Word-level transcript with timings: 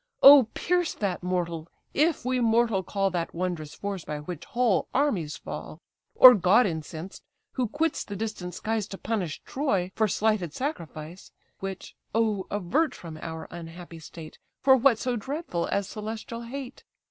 O 0.23 0.47
pierce 0.55 0.95
that 0.95 1.21
mortal! 1.21 1.67
if 1.93 2.25
we 2.25 2.39
mortal 2.39 2.81
call 2.81 3.11
That 3.11 3.35
wondrous 3.35 3.75
force 3.75 4.03
by 4.03 4.17
which 4.21 4.45
whole 4.45 4.87
armies 4.95 5.37
fall; 5.37 5.77
Or 6.15 6.33
god 6.33 6.65
incensed, 6.65 7.21
who 7.51 7.67
quits 7.67 8.03
the 8.03 8.15
distant 8.15 8.55
skies 8.55 8.87
To 8.87 8.97
punish 8.97 9.43
Troy 9.43 9.91
for 9.93 10.07
slighted 10.07 10.55
sacrifice; 10.55 11.31
(Which, 11.59 11.95
oh 12.15 12.47
avert 12.49 12.95
from 12.95 13.17
our 13.17 13.47
unhappy 13.51 13.99
state! 13.99 14.39
For 14.63 14.75
what 14.75 14.97
so 14.97 15.15
dreadful 15.17 15.67
as 15.67 15.87
celestial 15.87 16.41
hate)? 16.41 16.83